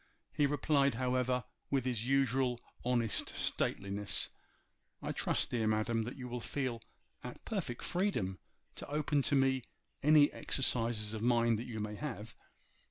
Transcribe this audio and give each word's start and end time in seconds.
He 0.33 0.47
replied, 0.47 0.95
however, 0.95 1.43
with 1.69 1.85
his 1.85 2.07
usual 2.07 2.59
honest 2.83 3.29
stateliness, 3.35 4.29
'I 5.03 5.11
trust, 5.11 5.51
dear 5.51 5.67
madam, 5.67 6.05
that 6.05 6.15
you 6.17 6.27
will 6.27 6.39
feel 6.39 6.81
at 7.23 7.45
perfect 7.45 7.83
freedom 7.83 8.39
to 8.77 8.89
open 8.89 9.21
to 9.21 9.35
me 9.35 9.61
any 10.01 10.31
exercises 10.33 11.13
of 11.13 11.21
mind 11.21 11.59
that 11.59 11.67
you 11.67 11.79
may 11.79 11.93
have. 11.93 12.35